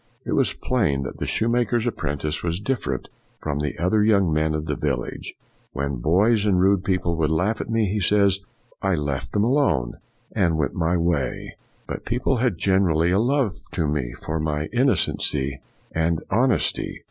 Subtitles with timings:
[0.25, 3.07] It was plain that the shoemaker's apprentice was different
[3.39, 5.35] from the other young men of the village."
[5.73, 8.39] When boys and rude people would laugh at me," he says,"
[8.91, 10.01] I left them 284 FOX alone,
[10.31, 15.61] and went my way; but people had generally a love to me for my innocency
[15.93, 16.99] and honesty.'